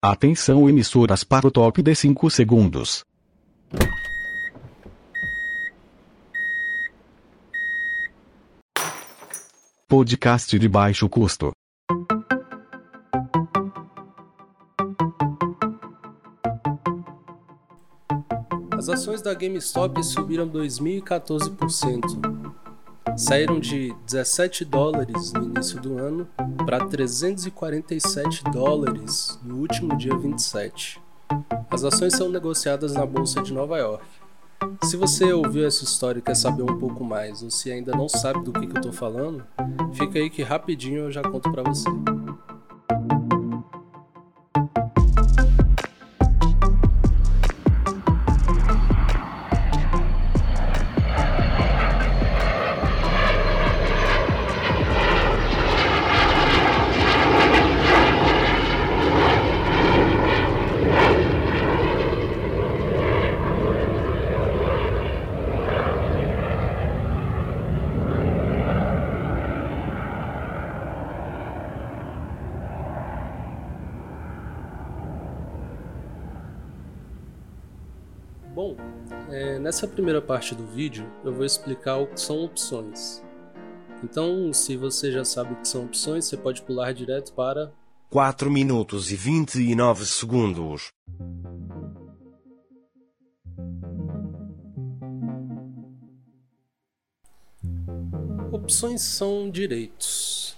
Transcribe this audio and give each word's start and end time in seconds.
Atenção 0.00 0.68
emissoras 0.68 1.24
para 1.24 1.48
o 1.48 1.50
top 1.50 1.82
de 1.82 1.92
5 1.92 2.30
segundos. 2.30 3.04
Podcast 9.88 10.56
de 10.56 10.68
baixo 10.68 11.08
custo. 11.08 11.50
As 18.70 18.88
ações 18.88 19.20
da 19.20 19.34
GameStop 19.34 20.00
subiram 20.04 20.48
2014%. 20.48 22.67
Saíram 23.18 23.58
de 23.58 23.92
17 24.06 24.64
dólares 24.64 25.32
no 25.32 25.42
início 25.42 25.80
do 25.80 25.98
ano 25.98 26.28
para 26.64 26.86
347 26.86 28.44
dólares 28.44 29.36
no 29.42 29.56
último 29.56 29.96
dia 29.96 30.16
27. 30.16 31.02
As 31.68 31.82
ações 31.82 32.14
são 32.14 32.28
negociadas 32.28 32.94
na 32.94 33.04
bolsa 33.04 33.42
de 33.42 33.52
Nova 33.52 33.76
York. 33.76 34.04
Se 34.84 34.96
você 34.96 35.32
ouviu 35.32 35.66
essa 35.66 35.82
história 35.82 36.20
e 36.20 36.22
quer 36.22 36.36
saber 36.36 36.62
um 36.62 36.78
pouco 36.78 37.02
mais, 37.02 37.42
ou 37.42 37.50
se 37.50 37.72
ainda 37.72 37.90
não 37.90 38.08
sabe 38.08 38.44
do 38.44 38.52
que, 38.52 38.68
que 38.68 38.76
eu 38.76 38.80
estou 38.80 38.92
falando, 38.92 39.44
fica 39.94 40.20
aí 40.20 40.30
que 40.30 40.44
rapidinho 40.44 41.00
eu 41.00 41.10
já 41.10 41.22
conto 41.22 41.50
para 41.50 41.64
você. 41.64 41.88
Bom, 78.58 78.74
é, 79.30 79.56
nessa 79.60 79.86
primeira 79.86 80.20
parte 80.20 80.52
do 80.52 80.66
vídeo 80.66 81.08
eu 81.24 81.32
vou 81.32 81.44
explicar 81.44 81.98
o 81.98 82.08
que 82.08 82.20
são 82.20 82.44
opções. 82.44 83.22
Então, 84.02 84.52
se 84.52 84.76
você 84.76 85.12
já 85.12 85.24
sabe 85.24 85.52
o 85.52 85.56
que 85.58 85.68
são 85.68 85.84
opções, 85.84 86.24
você 86.24 86.36
pode 86.36 86.62
pular 86.62 86.92
direto 86.92 87.32
para 87.34 87.70
4 88.10 88.50
minutos 88.50 89.12
e 89.12 89.14
29 89.14 90.04
segundos. 90.06 90.90
Opções 98.50 99.02
são 99.02 99.48
direitos. 99.48 100.56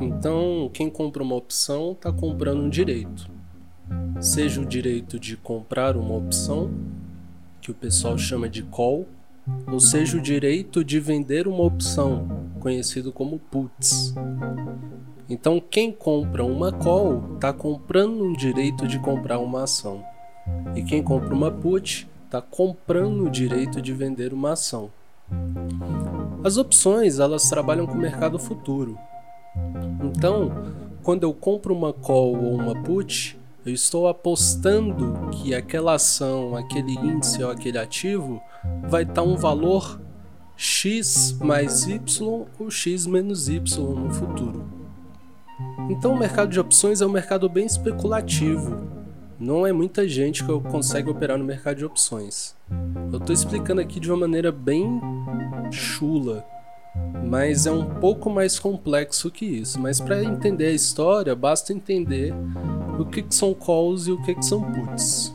Então, 0.00 0.70
quem 0.72 0.88
compra 0.88 1.22
uma 1.22 1.34
opção 1.34 1.92
está 1.92 2.10
comprando 2.10 2.62
um 2.62 2.70
direito. 2.70 3.30
Seja 4.18 4.62
o 4.62 4.64
direito 4.64 5.18
de 5.18 5.36
comprar 5.36 5.96
uma 5.96 6.14
opção, 6.14 6.70
que 7.62 7.70
o 7.70 7.74
pessoal 7.74 8.18
chama 8.18 8.48
de 8.48 8.64
call, 8.64 9.06
ou 9.70 9.78
seja 9.78 10.18
o 10.18 10.20
direito 10.20 10.84
de 10.84 10.98
vender 10.98 11.46
uma 11.46 11.62
opção, 11.62 12.28
conhecido 12.58 13.12
como 13.12 13.38
puts. 13.38 14.12
Então, 15.28 15.60
quem 15.60 15.92
compra 15.92 16.44
uma 16.44 16.72
call 16.72 17.22
está 17.34 17.52
comprando 17.52 18.24
um 18.24 18.32
direito 18.32 18.86
de 18.88 18.98
comprar 18.98 19.38
uma 19.38 19.62
ação, 19.62 20.04
e 20.74 20.82
quem 20.82 21.04
compra 21.04 21.32
uma 21.32 21.52
put 21.52 22.08
está 22.24 22.42
comprando 22.42 23.26
o 23.26 23.30
direito 23.30 23.80
de 23.80 23.92
vender 23.92 24.34
uma 24.34 24.52
ação. 24.52 24.90
As 26.42 26.56
opções 26.56 27.20
elas 27.20 27.48
trabalham 27.48 27.86
com 27.86 27.94
o 27.94 28.00
mercado 28.00 28.40
futuro. 28.40 28.98
Então, 30.02 30.50
quando 31.00 31.22
eu 31.22 31.32
compro 31.32 31.72
uma 31.72 31.92
call 31.92 32.36
ou 32.42 32.54
uma 32.54 32.74
put, 32.82 33.38
eu 33.64 33.72
estou 33.72 34.08
apostando 34.08 35.30
que 35.30 35.54
aquela 35.54 35.94
ação, 35.94 36.56
aquele 36.56 36.92
índice 36.92 37.42
ou 37.42 37.50
aquele 37.50 37.78
ativo 37.78 38.42
vai 38.88 39.04
estar 39.04 39.22
um 39.22 39.36
valor 39.36 40.00
x 40.56 41.36
mais 41.40 41.86
y 41.86 42.00
ou 42.58 42.70
x 42.70 43.06
menos 43.06 43.48
y 43.48 43.60
no 43.94 44.10
futuro. 44.10 44.64
Então, 45.88 46.12
o 46.12 46.18
mercado 46.18 46.50
de 46.50 46.58
opções 46.58 47.00
é 47.00 47.06
um 47.06 47.10
mercado 47.10 47.48
bem 47.48 47.66
especulativo. 47.66 48.86
Não 49.38 49.66
é 49.66 49.72
muita 49.72 50.08
gente 50.08 50.44
que 50.44 50.60
consegue 50.70 51.10
operar 51.10 51.38
no 51.38 51.44
mercado 51.44 51.78
de 51.78 51.84
opções. 51.84 52.54
Eu 53.12 53.18
estou 53.18 53.34
explicando 53.34 53.80
aqui 53.80 53.98
de 53.98 54.10
uma 54.10 54.16
maneira 54.16 54.50
bem 54.52 55.00
chula, 55.70 56.44
mas 57.24 57.66
é 57.66 57.70
um 57.72 57.84
pouco 57.84 58.30
mais 58.30 58.58
complexo 58.58 59.30
que 59.30 59.44
isso. 59.44 59.80
Mas 59.80 60.00
para 60.00 60.22
entender 60.22 60.66
a 60.66 60.72
história, 60.72 61.34
basta 61.34 61.72
entender 61.72 62.32
o 62.98 63.04
que, 63.04 63.22
que 63.22 63.34
são 63.34 63.54
calls 63.54 64.06
e 64.06 64.12
o 64.12 64.22
que, 64.22 64.34
que 64.34 64.44
são 64.44 64.62
puts. 64.72 65.34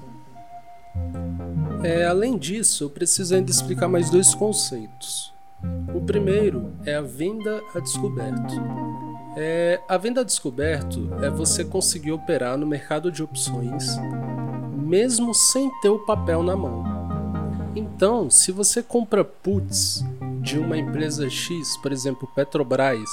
É, 1.84 2.06
além 2.06 2.38
disso, 2.38 2.84
eu 2.84 2.90
preciso 2.90 3.36
ainda 3.36 3.52
explicar 3.52 3.88
mais 3.88 4.10
dois 4.10 4.34
conceitos. 4.34 5.34
O 5.94 6.02
primeiro 6.02 6.72
é 6.86 6.96
a 6.96 7.02
venda 7.02 7.62
a 7.76 7.80
descoberto. 7.80 8.54
É, 9.36 9.80
a 9.88 9.98
venda 9.98 10.22
a 10.22 10.24
descoberto 10.24 11.10
é 11.22 11.30
você 11.30 11.64
conseguir 11.64 12.12
operar 12.12 12.58
no 12.58 12.66
mercado 12.66 13.12
de 13.12 13.22
opções 13.22 13.98
mesmo 14.88 15.34
sem 15.34 15.70
ter 15.82 15.90
o 15.90 16.00
papel 16.00 16.42
na 16.42 16.56
mão. 16.56 16.84
Então, 17.76 18.30
se 18.30 18.52
você 18.52 18.82
compra 18.82 19.24
puts 19.24 20.04
de 20.42 20.58
uma 20.58 20.78
empresa 20.78 21.30
X, 21.30 21.76
por 21.78 21.92
exemplo, 21.92 22.28
Petrobras, 22.34 23.10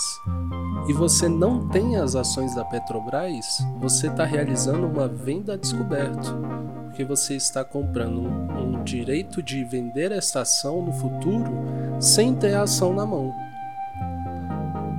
e 0.86 0.92
você 0.92 1.28
não 1.28 1.66
tem 1.68 1.96
as 1.96 2.14
ações 2.14 2.54
da 2.54 2.64
Petrobras, 2.64 3.64
você 3.78 4.08
está 4.08 4.24
realizando 4.24 4.86
uma 4.86 5.08
venda 5.08 5.54
a 5.54 5.56
descoberto, 5.56 6.36
porque 6.84 7.04
você 7.04 7.34
está 7.36 7.64
comprando 7.64 8.20
um, 8.20 8.78
um 8.78 8.84
direito 8.84 9.42
de 9.42 9.64
vender 9.64 10.12
esta 10.12 10.42
ação 10.42 10.82
no 10.82 10.92
futuro 10.92 11.50
sem 11.98 12.34
ter 12.34 12.54
a 12.54 12.62
ação 12.62 12.92
na 12.92 13.06
mão. 13.06 13.32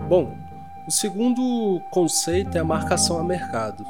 Bom, 0.09 0.35
o 0.87 0.91
segundo 0.91 1.81
conceito 1.91 2.57
é 2.57 2.61
a 2.61 2.65
marcação 2.65 3.19
a 3.19 3.23
mercado. 3.23 3.85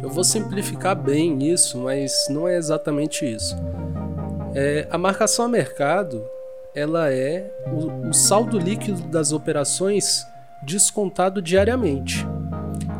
Eu 0.00 0.10
vou 0.10 0.24
simplificar 0.24 0.96
bem 0.96 1.50
isso, 1.50 1.78
mas 1.78 2.12
não 2.28 2.48
é 2.48 2.56
exatamente 2.56 3.24
isso. 3.24 3.56
É, 4.54 4.86
a 4.90 4.98
marcação 4.98 5.44
a 5.44 5.48
mercado 5.48 6.24
ela 6.74 7.12
é 7.12 7.50
o, 7.66 8.08
o 8.08 8.12
saldo 8.12 8.58
líquido 8.58 9.02
das 9.02 9.32
operações 9.32 10.26
descontado 10.62 11.42
diariamente. 11.42 12.26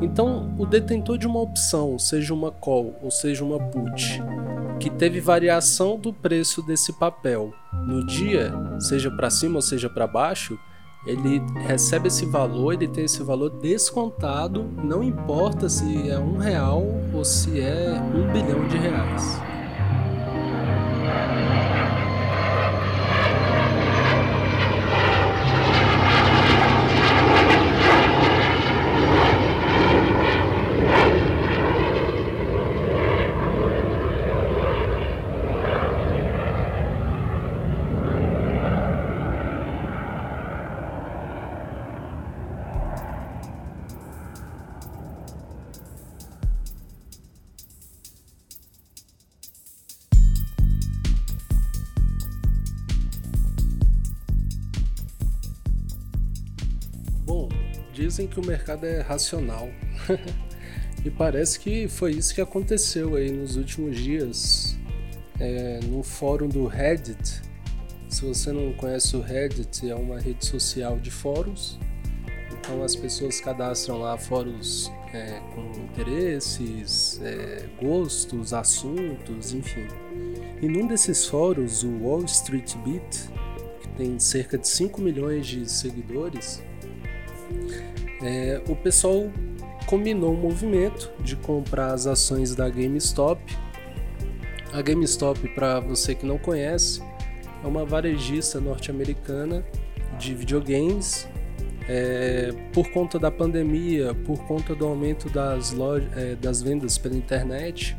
Então, 0.00 0.52
o 0.58 0.66
detentor 0.66 1.16
de 1.16 1.26
uma 1.26 1.40
opção, 1.40 1.98
seja 1.98 2.34
uma 2.34 2.50
call 2.50 2.98
ou 3.02 3.10
seja 3.10 3.44
uma 3.44 3.58
put, 3.58 4.22
que 4.80 4.90
teve 4.90 5.20
variação 5.20 5.96
do 5.96 6.12
preço 6.12 6.60
desse 6.62 6.92
papel 6.92 7.54
no 7.86 8.04
dia, 8.04 8.52
seja 8.80 9.10
para 9.10 9.30
cima 9.30 9.56
ou 9.56 9.62
seja 9.62 9.88
para 9.88 10.06
baixo, 10.06 10.58
ele 11.06 11.40
recebe 11.66 12.08
esse 12.08 12.24
valor, 12.26 12.72
ele 12.72 12.88
tem 12.88 13.04
esse 13.04 13.22
valor 13.22 13.50
descontado, 13.60 14.64
não 14.84 15.02
importa 15.02 15.68
se 15.68 16.08
é 16.08 16.18
um 16.18 16.36
real 16.36 16.84
ou 17.12 17.24
se 17.24 17.60
é 17.60 17.92
um 18.14 18.32
bilhão 18.32 18.66
de 18.68 18.76
reais. 18.76 19.40
Dizem 58.02 58.26
que 58.26 58.40
o 58.40 58.44
mercado 58.44 58.84
é 58.84 59.00
racional. 59.00 59.68
e 61.04 61.10
parece 61.10 61.58
que 61.60 61.86
foi 61.86 62.12
isso 62.12 62.34
que 62.34 62.40
aconteceu 62.40 63.14
aí 63.14 63.30
nos 63.30 63.56
últimos 63.56 63.96
dias. 63.96 64.76
É, 65.38 65.80
no 65.84 66.02
fórum 66.02 66.48
do 66.48 66.66
Reddit. 66.66 67.42
Se 68.08 68.24
você 68.24 68.52
não 68.52 68.72
conhece 68.74 69.16
o 69.16 69.20
Reddit, 69.20 69.88
é 69.88 69.94
uma 69.94 70.18
rede 70.18 70.44
social 70.44 70.98
de 70.98 71.10
fóruns. 71.10 71.78
Então 72.52 72.82
as 72.82 72.94
pessoas 72.94 73.40
cadastram 73.40 73.98
lá 73.98 74.18
fóruns 74.18 74.92
é, 75.12 75.40
com 75.54 75.62
interesses, 75.80 77.20
é, 77.22 77.68
gostos, 77.80 78.52
assuntos, 78.52 79.54
enfim. 79.54 79.86
E 80.60 80.68
num 80.68 80.86
desses 80.86 81.26
fóruns, 81.26 81.82
o 81.82 81.98
Wall 82.02 82.24
Street 82.24 82.74
Beat, 82.84 83.28
que 83.80 83.88
tem 83.96 84.18
cerca 84.18 84.58
de 84.58 84.68
5 84.68 85.00
milhões 85.00 85.46
de 85.46 85.68
seguidores, 85.68 86.62
é, 88.22 88.62
o 88.68 88.76
pessoal 88.76 89.30
combinou 89.86 90.32
um 90.32 90.40
movimento 90.40 91.12
de 91.20 91.36
comprar 91.36 91.92
as 91.92 92.06
ações 92.06 92.54
da 92.54 92.68
GameStop. 92.68 93.40
A 94.72 94.80
GameStop, 94.80 95.48
para 95.54 95.80
você 95.80 96.14
que 96.14 96.24
não 96.24 96.38
conhece, 96.38 97.02
é 97.62 97.66
uma 97.66 97.84
varejista 97.84 98.60
norte-americana 98.60 99.64
de 100.18 100.34
videogames. 100.34 101.28
É, 101.88 102.52
por 102.72 102.90
conta 102.92 103.18
da 103.18 103.30
pandemia, 103.30 104.14
por 104.14 104.38
conta 104.46 104.72
do 104.72 104.86
aumento 104.86 105.28
das, 105.28 105.74
é, 106.16 106.36
das 106.36 106.62
vendas 106.62 106.96
pela 106.96 107.16
internet, 107.16 107.96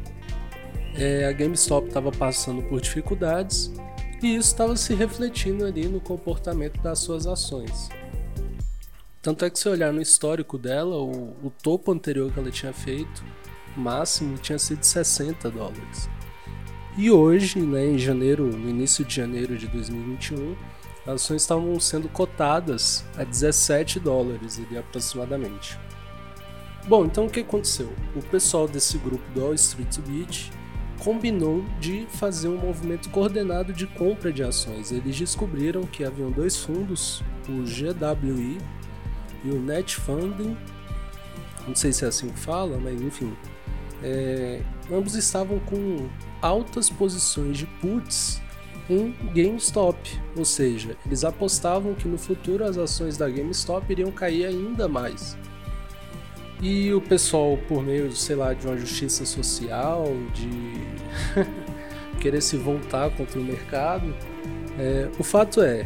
é, 0.95 1.25
a 1.25 1.33
GameStop 1.33 1.87
estava 1.87 2.09
passando 2.09 2.61
por 2.63 2.79
dificuldades 2.79 3.73
e 4.21 4.35
isso 4.35 4.47
estava 4.47 4.75
se 4.77 4.95
refletindo 4.95 5.65
ali 5.65 5.87
no 5.87 5.99
comportamento 5.99 6.81
das 6.81 6.99
suas 6.99 7.27
ações. 7.27 7.89
Tanto 9.23 9.45
é 9.45 9.49
que 9.49 9.57
se 9.57 9.69
olhar 9.69 9.93
no 9.93 10.01
histórico 10.01 10.57
dela, 10.57 10.97
o, 10.97 11.29
o 11.41 11.49
topo 11.49 11.93
anterior 11.93 12.29
que 12.29 12.37
ela 12.37 12.51
tinha 12.51 12.73
feito, 12.73 13.23
máximo, 13.73 14.37
tinha 14.37 14.59
sido 14.59 14.83
60 14.83 15.49
dólares. 15.49 16.09
E 16.97 17.09
hoje, 17.09 17.61
né, 17.61 17.85
em 17.85 17.97
janeiro, 17.97 18.45
no 18.45 18.69
início 18.69 19.05
de 19.05 19.15
janeiro 19.15 19.57
de 19.57 19.65
2021, 19.69 20.57
as 21.07 21.13
ações 21.13 21.41
estavam 21.41 21.79
sendo 21.79 22.09
cotadas 22.09 23.05
a 23.17 23.23
17 23.23 23.97
dólares 23.97 24.59
ali, 24.59 24.77
aproximadamente. 24.77 25.79
Bom, 26.85 27.05
então 27.05 27.27
o 27.27 27.29
que 27.29 27.39
aconteceu? 27.39 27.93
O 28.13 28.21
pessoal 28.23 28.67
desse 28.67 28.97
grupo 28.97 29.23
do 29.33 29.39
Wall 29.39 29.53
Street 29.53 29.99
Beach 29.99 30.51
combinou 31.01 31.63
de 31.79 32.05
fazer 32.09 32.49
um 32.49 32.57
movimento 32.57 33.09
coordenado 33.09 33.71
de 33.71 33.87
compra 33.87 34.33
de 34.33 34.43
ações. 34.43 34.91
Eles 34.91 35.17
descobriram 35.17 35.83
que 35.83 36.03
haviam 36.03 36.29
dois 36.29 36.57
fundos, 36.57 37.23
o 37.47 37.63
GWI 37.63 38.57
e 39.43 39.49
o 39.49 39.59
Net 39.59 39.95
Funding, 39.97 40.57
não 41.67 41.75
sei 41.75 41.91
se 41.91 42.05
é 42.05 42.07
assim 42.07 42.29
que 42.29 42.39
fala, 42.39 42.77
mas 42.77 43.01
enfim, 43.01 43.33
é, 44.01 44.61
ambos 44.91 45.15
estavam 45.15 45.59
com 45.59 46.09
altas 46.41 46.89
posições 46.89 47.57
de 47.57 47.65
puts 47.65 48.41
em 48.89 49.15
GameStop, 49.33 49.97
ou 50.35 50.43
seja, 50.43 50.97
eles 51.05 51.23
apostavam 51.23 51.93
que 51.93 52.07
no 52.07 52.17
futuro 52.17 52.65
as 52.65 52.77
ações 52.77 53.17
da 53.17 53.29
GameStop 53.29 53.89
iriam 53.91 54.11
cair 54.11 54.45
ainda 54.45 54.87
mais. 54.87 55.37
E 56.61 56.93
o 56.93 57.01
pessoal, 57.01 57.57
por 57.67 57.83
meio, 57.83 58.11
sei 58.13 58.35
lá, 58.35 58.53
de 58.53 58.65
uma 58.65 58.77
justiça 58.77 59.25
social, 59.25 60.05
de 60.33 61.39
querer 62.19 62.41
se 62.41 62.57
voltar 62.57 63.09
contra 63.11 63.39
o 63.39 63.43
mercado, 63.43 64.13
é, 64.77 65.09
o 65.19 65.23
fato 65.23 65.61
é, 65.61 65.85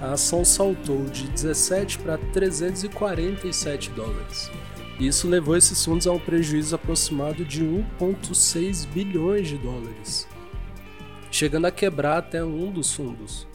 a 0.00 0.12
ação 0.12 0.44
saltou 0.44 1.04
de 1.04 1.26
17 1.28 1.98
para 1.98 2.18
347 2.18 3.90
dólares. 3.90 4.50
Isso 4.98 5.28
levou 5.28 5.56
esses 5.56 5.84
fundos 5.84 6.06
a 6.06 6.12
um 6.12 6.18
prejuízo 6.18 6.74
aproximado 6.74 7.44
de 7.44 7.64
1,6 7.64 8.86
bilhões 8.88 9.48
de 9.48 9.58
dólares, 9.58 10.26
chegando 11.30 11.66
a 11.66 11.70
quebrar 11.70 12.18
até 12.18 12.42
um 12.42 12.70
dos 12.70 12.94
fundos. 12.94 13.46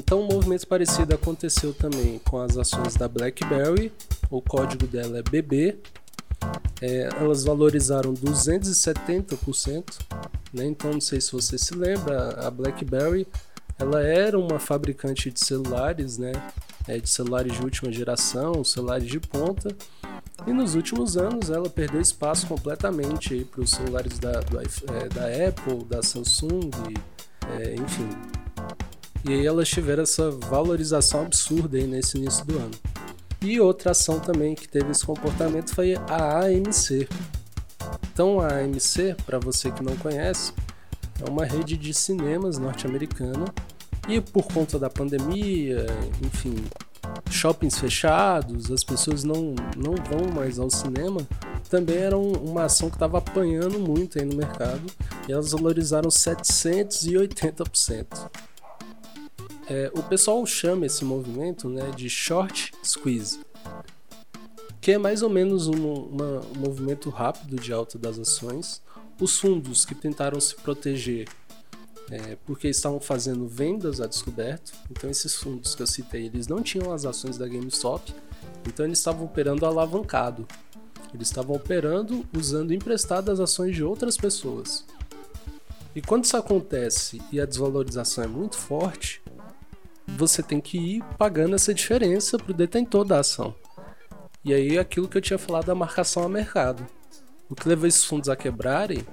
Então, 0.00 0.22
um 0.22 0.26
movimento 0.26 0.66
parecido 0.66 1.14
aconteceu 1.14 1.74
também 1.74 2.18
com 2.20 2.40
as 2.40 2.56
ações 2.56 2.96
da 2.96 3.06
BlackBerry, 3.06 3.92
o 4.30 4.40
código 4.40 4.86
dela 4.86 5.18
é 5.18 5.22
BB. 5.22 5.76
É, 6.80 7.10
elas 7.20 7.44
valorizaram 7.44 8.14
270%, 8.14 9.84
né? 10.54 10.64
então 10.64 10.90
não 10.90 11.00
sei 11.02 11.20
se 11.20 11.30
você 11.32 11.58
se 11.58 11.74
lembra, 11.74 12.46
a 12.46 12.50
BlackBerry 12.50 13.26
ela 13.78 14.02
era 14.02 14.38
uma 14.38 14.58
fabricante 14.58 15.30
de 15.30 15.38
celulares, 15.38 16.16
né? 16.16 16.32
É, 16.88 16.98
de 16.98 17.08
celulares 17.08 17.52
de 17.52 17.62
última 17.62 17.92
geração, 17.92 18.64
celulares 18.64 19.06
de 19.06 19.20
ponta, 19.20 19.68
e 20.46 20.52
nos 20.52 20.74
últimos 20.74 21.18
anos 21.18 21.50
ela 21.50 21.68
perdeu 21.68 22.00
espaço 22.00 22.46
completamente 22.46 23.44
para 23.44 23.60
os 23.60 23.70
celulares 23.70 24.18
da, 24.18 24.40
do, 24.40 24.58
é, 24.58 25.08
da 25.10 25.48
Apple, 25.48 25.84
da 25.84 26.02
Samsung, 26.02 26.70
é, 27.58 27.74
enfim, 27.74 28.08
e 29.24 29.32
aí 29.32 29.46
elas 29.46 29.68
tiveram 29.68 30.02
essa 30.02 30.30
valorização 30.30 31.22
absurda 31.22 31.76
aí 31.76 31.86
nesse 31.86 32.16
início 32.16 32.44
do 32.44 32.58
ano. 32.58 32.70
E 33.42 33.60
outra 33.60 33.92
ação 33.92 34.20
também 34.20 34.54
que 34.54 34.68
teve 34.68 34.90
esse 34.90 35.04
comportamento 35.04 35.74
foi 35.74 35.94
a 35.94 36.44
AMC. 36.44 37.08
Então 38.12 38.40
a 38.40 38.58
AMC, 38.58 39.16
para 39.24 39.38
você 39.38 39.70
que 39.70 39.82
não 39.82 39.96
conhece, 39.96 40.52
é 41.24 41.28
uma 41.28 41.44
rede 41.44 41.76
de 41.76 41.94
cinemas 41.94 42.58
norte-americana 42.58 43.46
e 44.08 44.20
por 44.20 44.44
conta 44.44 44.78
da 44.78 44.90
pandemia, 44.90 45.86
enfim, 46.22 46.56
shoppings 47.30 47.78
fechados, 47.78 48.70
as 48.70 48.84
pessoas 48.84 49.24
não, 49.24 49.54
não 49.76 49.94
vão 49.94 50.30
mais 50.34 50.58
ao 50.58 50.70
cinema, 50.70 51.26
também 51.68 51.96
era 51.96 52.18
uma 52.18 52.64
ação 52.64 52.90
que 52.90 52.96
estava 52.96 53.18
apanhando 53.18 53.78
muito 53.78 54.18
aí 54.18 54.24
no 54.24 54.34
mercado 54.34 54.82
e 55.28 55.32
elas 55.32 55.52
valorizaram 55.52 56.08
780%. 56.08 58.30
É, 59.70 59.88
o 59.94 60.02
pessoal 60.02 60.44
chama 60.44 60.86
esse 60.86 61.04
movimento 61.04 61.68
né, 61.68 61.92
de 61.92 62.10
short 62.10 62.72
squeeze, 62.82 63.38
que 64.80 64.90
é 64.90 64.98
mais 64.98 65.22
ou 65.22 65.30
menos 65.30 65.68
um, 65.68 65.92
uma, 65.92 66.40
um 66.40 66.58
movimento 66.58 67.08
rápido 67.08 67.54
de 67.54 67.72
alta 67.72 67.96
das 67.96 68.18
ações. 68.18 68.82
Os 69.20 69.38
fundos 69.38 69.84
que 69.84 69.94
tentaram 69.94 70.40
se 70.40 70.56
proteger 70.56 71.28
é, 72.10 72.36
porque 72.44 72.66
estavam 72.66 72.98
fazendo 72.98 73.46
vendas 73.46 74.00
a 74.00 74.08
descoberto, 74.08 74.72
então 74.90 75.08
esses 75.08 75.36
fundos 75.36 75.76
que 75.76 75.82
eu 75.82 75.86
citei, 75.86 76.26
eles 76.26 76.48
não 76.48 76.60
tinham 76.60 76.92
as 76.92 77.04
ações 77.04 77.38
da 77.38 77.46
GameStop, 77.46 78.12
então 78.66 78.84
eles 78.84 78.98
estavam 78.98 79.24
operando 79.24 79.64
alavancado. 79.64 80.48
Eles 81.14 81.28
estavam 81.28 81.54
operando 81.54 82.26
usando 82.36 82.74
emprestadas 82.74 83.38
ações 83.38 83.76
de 83.76 83.84
outras 83.84 84.16
pessoas. 84.16 84.84
E 85.94 86.00
quando 86.00 86.24
isso 86.24 86.36
acontece 86.36 87.20
e 87.32 87.40
a 87.40 87.46
desvalorização 87.46 88.24
é 88.24 88.26
muito 88.26 88.56
forte, 88.56 89.20
você 90.20 90.42
tem 90.42 90.60
que 90.60 90.76
ir 90.76 91.04
pagando 91.16 91.54
essa 91.54 91.72
diferença 91.72 92.38
para 92.38 92.52
o 92.52 92.54
detentor 92.54 93.06
da 93.06 93.20
ação. 93.20 93.54
E 94.44 94.52
aí 94.52 94.78
aquilo 94.78 95.08
que 95.08 95.16
eu 95.16 95.22
tinha 95.22 95.38
falado 95.38 95.64
da 95.64 95.74
marcação 95.74 96.22
a 96.22 96.28
mercado. 96.28 96.86
O 97.48 97.54
que 97.54 97.66
levou 97.66 97.88
esses 97.88 98.04
fundos 98.04 98.28
a 98.28 98.36
quebrarem 98.36 99.04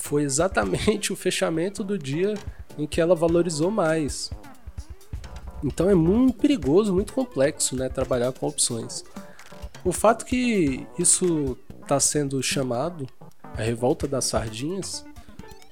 foi 0.00 0.22
exatamente 0.22 1.12
o 1.12 1.16
fechamento 1.16 1.84
do 1.84 1.98
dia 1.98 2.32
em 2.78 2.86
que 2.86 2.98
ela 2.98 3.14
valorizou 3.14 3.70
mais. 3.70 4.30
Então 5.62 5.90
é 5.90 5.94
muito 5.94 6.38
perigoso, 6.38 6.94
muito 6.94 7.12
complexo, 7.12 7.76
né, 7.76 7.90
trabalhar 7.90 8.32
com 8.32 8.46
opções. 8.46 9.04
O 9.84 9.92
fato 9.92 10.24
que 10.24 10.86
isso 10.98 11.58
está 11.82 12.00
sendo 12.00 12.42
chamado 12.42 13.06
a 13.42 13.60
revolta 13.60 14.08
das 14.08 14.24
sardinhas 14.24 15.04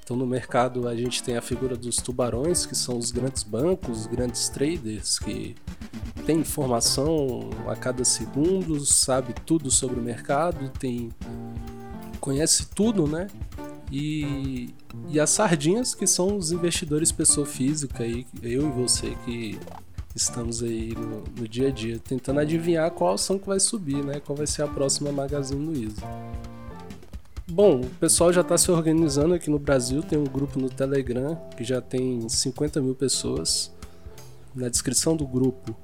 então, 0.07 0.17
no 0.17 0.25
mercado, 0.25 0.87
a 0.87 0.95
gente 0.95 1.21
tem 1.21 1.37
a 1.37 1.43
figura 1.43 1.77
dos 1.77 1.97
tubarões, 1.97 2.65
que 2.65 2.77
são 2.77 2.97
os 2.97 3.11
grandes 3.11 3.43
bancos, 3.43 4.03
os 4.03 4.07
grandes 4.07 4.49
traders 4.49 5.19
que 5.19 5.57
têm 6.25 6.39
informação 6.39 7.51
a 7.67 7.75
cada 7.75 8.05
segundo, 8.05 8.79
sabe 8.87 9.35
tudo 9.45 9.69
sobre 9.69 9.99
o 9.99 10.03
mercado, 10.03 10.71
tem 10.79 11.11
conhece 12.21 12.69
tudo, 12.69 13.09
né? 13.09 13.27
E, 13.91 14.73
e 15.09 15.19
as 15.19 15.31
sardinhas, 15.31 15.93
que 15.93 16.07
são 16.07 16.37
os 16.37 16.53
investidores 16.53 17.11
pessoa 17.11 17.45
física, 17.45 18.05
aí, 18.05 18.25
eu 18.45 18.69
e 18.69 18.71
você 18.71 19.17
que 19.25 19.59
estamos 20.15 20.63
aí 20.63 20.95
no, 20.95 21.25
no, 21.37 21.49
dia 21.49 21.67
a 21.67 21.71
dia, 21.73 21.99
tentando 21.99 22.39
adivinhar 22.39 22.89
qual 22.93 23.15
ação 23.15 23.41
que 23.41 23.47
vai 23.49 23.59
subir, 23.59 24.05
né? 24.05 24.21
Qual 24.21 24.37
vai 24.37 24.47
ser 24.47 24.63
a 24.63 24.69
próxima 24.69 25.11
Magazine 25.11 25.67
Luiza. 25.67 26.03
Bom, 27.49 27.81
o 27.81 27.87
pessoal 28.01 28.33
já 28.33 28.41
está 28.41 28.59
se 28.59 28.71
organizando 28.73 29.33
aqui 29.33 29.49
no 29.49 29.59
Brasil. 29.59 30.03
Tem 30.03 30.19
um 30.19 30.25
grupo 30.25 30.59
no 30.59 30.69
Telegram 30.69 31.37
que 31.57 31.63
já 31.63 31.81
tem 31.81 32.29
50 32.29 32.81
mil 32.83 32.95
pessoas. 32.95 33.73
Na 34.53 34.69
descrição 34.69 35.17
do 35.17 35.25
grupo 35.25 35.77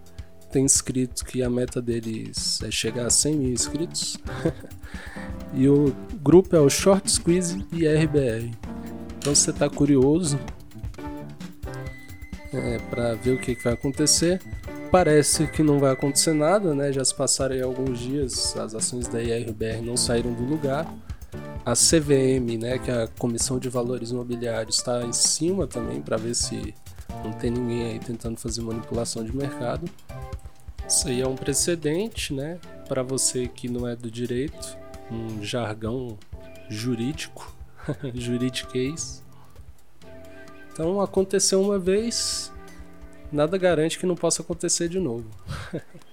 tem 0.50 0.66
escrito 0.66 1.24
que 1.24 1.40
a 1.40 1.48
meta 1.48 1.80
deles 1.80 2.60
é 2.62 2.70
chegar 2.70 3.06
a 3.06 3.10
100 3.10 3.36
mil 3.36 3.52
inscritos. 3.52 4.18
e 5.54 5.68
o 5.68 5.94
grupo 6.20 6.56
é 6.56 6.60
o 6.60 6.68
Short 6.68 7.08
Squeeze 7.08 7.64
IRBR. 7.72 8.50
Então, 9.18 9.32
se 9.32 9.42
você 9.42 9.50
está 9.50 9.70
curioso 9.70 10.40
é, 12.52 12.78
para 12.90 13.14
ver 13.14 13.36
o 13.36 13.38
que, 13.38 13.54
que 13.54 13.62
vai 13.62 13.74
acontecer, 13.74 14.42
parece 14.90 15.46
que 15.46 15.62
não 15.62 15.78
vai 15.78 15.92
acontecer 15.92 16.34
nada, 16.34 16.74
né? 16.74 16.92
Já 16.92 17.04
se 17.04 17.14
passaram 17.14 17.64
alguns 17.64 18.00
dias, 18.00 18.56
as 18.56 18.74
ações 18.74 19.06
da 19.06 19.22
IRBR 19.22 19.80
não 19.80 19.96
saíram 19.96 20.32
do 20.32 20.42
lugar. 20.42 20.92
A 21.64 21.74
CVM, 21.74 22.58
né, 22.58 22.76
que 22.76 22.90
é 22.90 23.04
a 23.04 23.06
Comissão 23.06 23.56
de 23.56 23.68
Valores 23.68 24.10
Imobiliários, 24.10 24.78
está 24.78 25.04
em 25.04 25.12
cima 25.12 25.64
também 25.64 26.02
para 26.02 26.16
ver 26.16 26.34
se 26.34 26.74
não 27.24 27.32
tem 27.32 27.52
ninguém 27.52 27.84
aí 27.84 27.98
tentando 28.00 28.36
fazer 28.36 28.62
manipulação 28.62 29.24
de 29.24 29.34
mercado. 29.34 29.88
Isso 30.88 31.06
aí 31.06 31.20
é 31.20 31.26
um 31.26 31.36
precedente, 31.36 32.34
né, 32.34 32.58
para 32.88 33.04
você 33.04 33.46
que 33.46 33.68
não 33.68 33.86
é 33.86 33.94
do 33.94 34.10
direito, 34.10 34.76
um 35.08 35.40
jargão 35.44 36.18
jurídico, 36.68 37.54
juridiquês. 38.12 39.22
Então 40.72 41.00
aconteceu 41.00 41.62
uma 41.62 41.78
vez, 41.78 42.52
nada 43.30 43.56
garante 43.56 44.00
que 44.00 44.06
não 44.06 44.16
possa 44.16 44.42
acontecer 44.42 44.88
de 44.88 44.98
novo. 44.98 45.30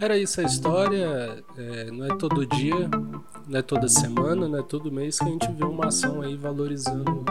Era 0.00 0.16
isso 0.16 0.40
a 0.40 0.44
história. 0.44 1.42
É, 1.56 1.90
não 1.90 2.06
é 2.06 2.16
todo 2.16 2.46
dia, 2.46 2.88
não 3.48 3.58
é 3.58 3.62
toda 3.62 3.88
semana, 3.88 4.46
não 4.46 4.60
é 4.60 4.62
todo 4.62 4.92
mês 4.92 5.18
que 5.18 5.24
a 5.24 5.28
gente 5.28 5.50
vê 5.50 5.64
uma 5.64 5.88
ação 5.88 6.22
aí 6.22 6.36
valorizando 6.36 7.24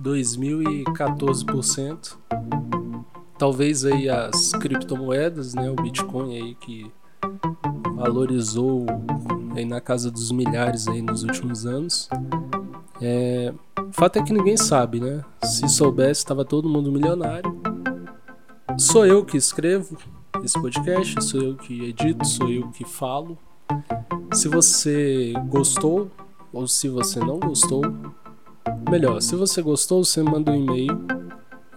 2014%. 0.00 2.16
Talvez 3.38 3.84
aí 3.84 4.08
as 4.10 4.52
criptomoedas, 4.52 5.54
né, 5.54 5.70
o 5.70 5.74
Bitcoin 5.74 6.36
aí 6.36 6.54
que 6.54 6.92
valorizou 7.94 8.86
aí 9.56 9.64
na 9.64 9.80
casa 9.80 10.10
dos 10.10 10.30
milhares 10.30 10.86
aí 10.88 11.00
nos 11.00 11.22
últimos 11.22 11.64
anos. 11.64 12.10
É, 13.00 13.54
o 13.78 13.92
fato 13.92 14.18
é 14.18 14.22
que 14.22 14.32
ninguém 14.32 14.56
sabe, 14.56 15.00
né? 15.00 15.24
Se 15.42 15.68
soubesse, 15.68 16.20
estava 16.20 16.44
todo 16.44 16.68
mundo 16.68 16.92
milionário. 16.92 17.60
Sou 18.78 19.06
eu 19.06 19.24
que 19.24 19.36
escrevo, 19.36 19.96
esse 20.42 20.60
podcast, 20.60 21.22
sou 21.24 21.40
eu 21.40 21.56
que 21.56 21.84
edito, 21.84 22.26
sou 22.26 22.48
eu 22.48 22.68
que 22.70 22.84
falo. 22.84 23.38
Se 24.32 24.48
você 24.48 25.32
gostou 25.48 26.10
ou 26.52 26.66
se 26.66 26.88
você 26.88 27.20
não 27.20 27.38
gostou, 27.38 27.82
melhor, 28.90 29.22
se 29.22 29.36
você 29.36 29.62
gostou, 29.62 30.04
você 30.04 30.20
manda 30.22 30.50
um 30.50 30.56
e-mail 30.56 31.06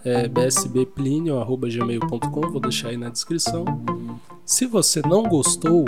é, 0.03 0.27
bsbplinio@gmail.com, 0.27 2.41
vou 2.41 2.59
deixar 2.59 2.89
aí 2.89 2.97
na 2.97 3.09
descrição. 3.09 3.63
Se 4.45 4.65
você 4.65 5.01
não 5.01 5.23
gostou, 5.23 5.85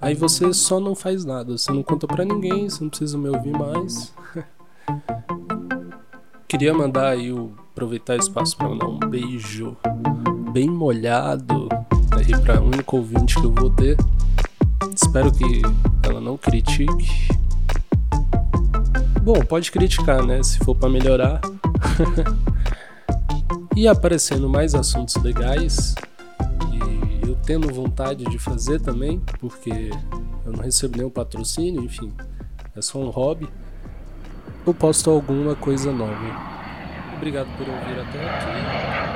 aí 0.00 0.14
você 0.14 0.52
só 0.52 0.78
não 0.80 0.94
faz 0.94 1.24
nada, 1.24 1.58
você 1.58 1.72
não 1.72 1.82
conta 1.82 2.06
para 2.06 2.24
ninguém, 2.24 2.68
você 2.68 2.82
não 2.82 2.90
precisa 2.90 3.18
me 3.18 3.28
ouvir 3.28 3.52
mais. 3.52 4.14
Queria 6.48 6.72
mandar 6.72 7.08
aí 7.08 7.32
o 7.32 7.52
aproveitar 7.70 8.14
o 8.14 8.20
espaço 8.20 8.56
para 8.56 8.68
mandar 8.68 8.86
um 8.86 8.98
beijo 8.98 9.76
bem 10.52 10.68
molhado 10.68 11.68
aí 12.18 12.40
para 12.42 12.60
único 12.60 12.96
ouvinte 12.96 13.38
que 13.40 13.44
eu 13.44 13.52
vou 13.52 13.70
ter. 13.70 13.96
Espero 14.94 15.32
que 15.32 15.62
ela 16.02 16.20
não 16.20 16.36
critique. 16.36 17.28
Bom, 19.22 19.40
pode 19.40 19.70
criticar, 19.70 20.24
né? 20.24 20.42
Se 20.42 20.58
for 20.58 20.74
para 20.74 20.88
melhorar. 20.88 21.40
e 23.76 23.86
aparecendo 23.86 24.48
mais 24.48 24.74
assuntos 24.74 25.14
legais 25.22 25.94
e 26.72 27.28
eu 27.28 27.36
tendo 27.36 27.72
vontade 27.72 28.24
de 28.24 28.38
fazer 28.38 28.80
também, 28.80 29.20
porque 29.38 29.90
eu 30.44 30.52
não 30.52 30.64
recebo 30.64 30.96
nenhum 30.96 31.10
patrocínio, 31.10 31.84
enfim, 31.84 32.12
é 32.74 32.82
só 32.82 32.98
um 32.98 33.10
hobby. 33.10 33.48
Eu 34.66 34.74
posto 34.74 35.10
alguma 35.10 35.54
coisa 35.54 35.92
nova. 35.92 36.58
Obrigado 37.16 37.48
por 37.56 37.68
ouvir 37.68 38.00
até 38.00 38.28
aqui. 38.28 39.07